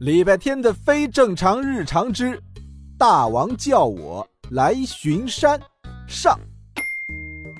[0.00, 2.42] 礼拜天的非正常日常之
[2.96, 5.60] 大王叫我来巡山
[6.08, 6.40] 上。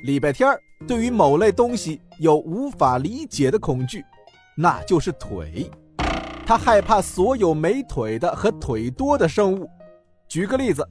[0.05, 0.59] 礼拜天儿
[0.89, 4.03] 对于某类东西有无法理解的恐惧，
[4.57, 5.71] 那就是腿。
[6.47, 9.69] 他害怕所有没腿的和腿多的生物。
[10.27, 10.83] 举个例子，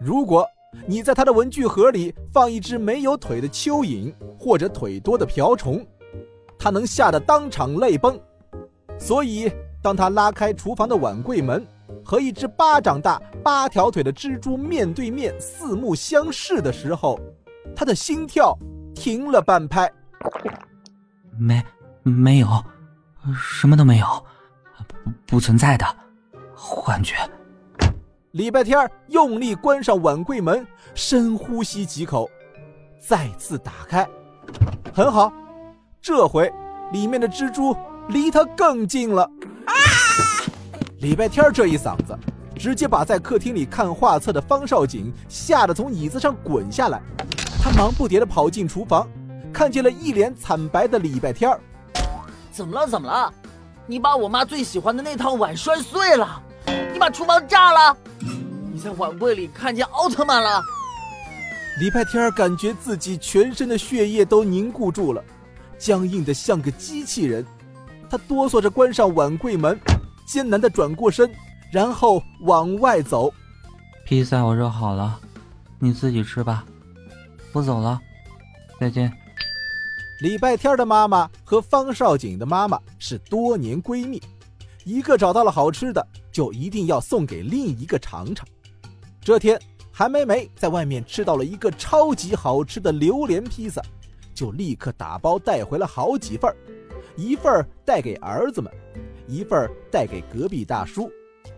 [0.00, 0.46] 如果
[0.86, 5.86] 你在他的文具盒里放一只没有腿的蚯蚓或者腿多的瓢虫，
[6.58, 8.18] 他能吓得当场泪崩。
[8.98, 9.52] 所以。
[9.82, 11.66] 当他拉开厨房的碗柜门，
[12.04, 17.18] 和一只巴掌大、八条腿的蜘蛛面对面四目相视的时候，
[17.74, 18.56] 他的心跳
[18.94, 19.90] 停了半拍。
[21.38, 21.62] 没，
[22.02, 22.46] 没有，
[23.34, 24.06] 什么都没有，
[24.86, 25.86] 不不存在的
[26.54, 27.14] 幻觉。
[28.32, 32.30] 礼拜天用力关上碗柜门，深呼吸几口，
[33.00, 34.06] 再次打开。
[34.94, 35.32] 很好，
[36.02, 36.52] 这回
[36.92, 37.74] 里面的蜘蛛
[38.08, 39.28] 离他更近了。
[41.00, 42.16] 礼拜天这一嗓子，
[42.58, 47.00] 直接把在客厅里看画册的方少景吓得从椅子上滚下来。
[47.62, 49.08] 他忙不迭地跑进厨房，
[49.52, 51.50] 看见了一脸惨白的礼拜天
[52.52, 52.86] 怎么了？
[52.86, 53.32] 怎么了？
[53.86, 56.42] 你把我妈最喜欢的那套碗摔碎了，
[56.92, 57.96] 你把厨房炸了，
[58.72, 60.62] 你在碗柜里看见奥特曼了。
[61.80, 65.24] 礼拜天感觉自己全身的血液都凝固住了，
[65.78, 67.44] 僵硬的像个机器人。
[68.10, 69.78] 他哆嗦着关上碗柜门。
[70.26, 71.28] 艰难的转过身，
[71.72, 73.34] 然后往外走。
[74.04, 75.18] 披萨我热好了，
[75.80, 76.64] 你自己吃吧。
[77.52, 78.00] 我走了，
[78.78, 79.12] 再见。
[80.20, 84.22] 礼拜天的妈妈和方少景的妈妈是多年闺蜜，
[84.84, 88.46] 一个找到了好吃的，就一定要送给另一个尝尝。
[89.20, 93.82] 这天，韩梅梅在外面吃到了一个超级好吃的榴莲披萨，
[94.32, 96.54] 就立刻打包带回了好几份
[97.16, 98.72] 一份带给儿子们。
[99.26, 101.08] 一份带给隔壁大叔，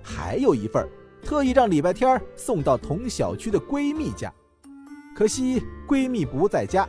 [0.02, 0.86] 还有一份
[1.24, 4.30] 特意让礼拜天送到同小区的闺蜜家。
[5.16, 6.86] 可惜闺蜜不在家，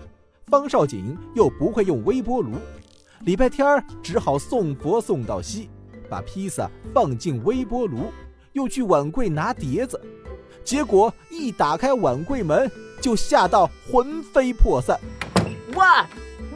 [0.48, 2.56] 方少锦又不会用微波炉，
[3.22, 5.70] 礼拜天只好送佛送到西，
[6.10, 8.12] 把披萨放进微波炉，
[8.52, 9.98] 又去碗柜拿碟子，
[10.66, 12.70] 结果一打开碗柜门
[13.00, 15.00] 就吓到魂飞魄散。
[15.76, 15.86] 喂，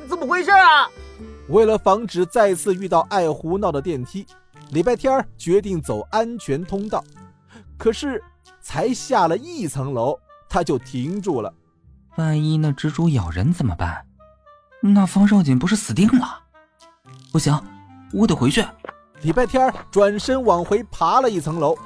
[0.09, 0.90] 怎么回事啊？
[1.50, 4.25] 为了防止再次遇到爱胡闹的电梯，
[4.72, 7.03] 礼拜天决定走安全通道。
[7.78, 8.22] 可是
[8.59, 10.18] 才下了一层楼，
[10.50, 11.53] 他就停住了。
[12.18, 14.06] 万一那蜘蛛咬人怎么办？
[14.81, 16.40] 那方少锦不是死定了？
[17.31, 17.59] 不行，
[18.14, 18.66] 我得回去。
[19.22, 21.78] 礼拜天转身往回爬了一层楼，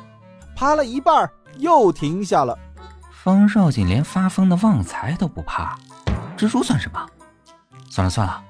[0.56, 2.58] 爬了一半又停下了。
[3.12, 5.78] 方少锦连发疯的旺财都不怕，
[6.36, 7.06] 蜘蛛算什么？
[7.90, 8.44] 算了算了。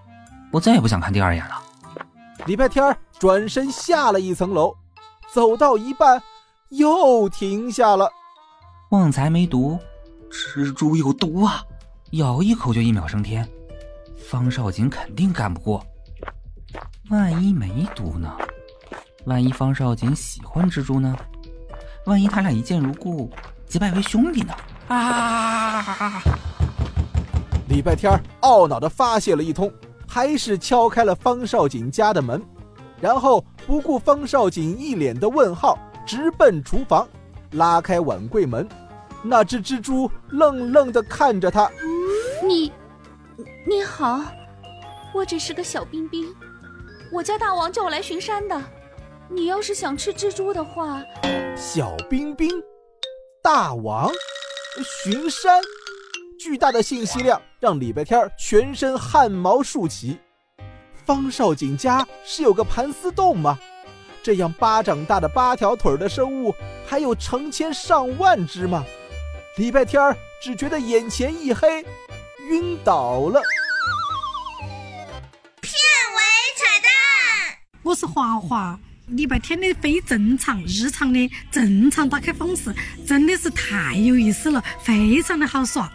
[0.51, 1.61] 我再也不想看第二眼了。
[2.45, 4.75] 礼拜天转身下了一层楼，
[5.31, 6.21] 走到一半
[6.69, 8.11] 又停下了。
[8.89, 9.79] 旺财没毒，
[10.29, 11.63] 蜘蛛有毒啊！
[12.11, 13.47] 咬一口就一秒升天，
[14.29, 15.81] 方少景肯定干不过。
[17.09, 18.35] 万一没毒呢？
[19.25, 21.15] 万一方少景喜欢蜘蛛呢？
[22.05, 23.31] 万一他俩一见如故，
[23.67, 24.53] 结拜为兄弟呢？
[24.89, 26.21] 啊！
[27.69, 29.71] 礼拜天懊恼的发泄了一通。
[30.13, 32.43] 还是敲开了方少锦家的门，
[32.99, 37.07] 然后不顾方少锦一脸的问号，直奔厨房，
[37.51, 38.67] 拉开碗柜门，
[39.23, 41.71] 那只蜘蛛愣愣地看着他。
[42.45, 42.73] 你，
[43.65, 44.21] 你好，
[45.13, 46.27] 我只是个小冰冰，
[47.13, 48.61] 我家大王叫我来巡山的。
[49.29, 51.01] 你要是想吃蜘蛛的话，
[51.55, 52.49] 小冰冰，
[53.41, 54.11] 大王，
[54.83, 55.61] 巡山。
[56.43, 60.17] 巨大的信息量让礼拜天全身汗毛竖起。
[61.05, 63.59] 方少景家是有个盘丝洞吗？
[64.23, 66.51] 这样巴掌大的八条腿的生物
[66.87, 68.83] 还有成千上万只吗？
[69.57, 71.85] 礼拜天儿只觉得眼前一黑，
[72.49, 73.39] 晕倒了。
[75.61, 76.19] 片尾
[76.57, 78.79] 彩蛋，我是华华。
[79.05, 82.73] 礼拜天的非正常日常的正常打开方式，
[83.05, 85.91] 真的是太有意思了，非常的好耍。